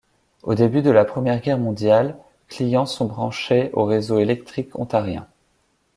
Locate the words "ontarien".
4.79-5.27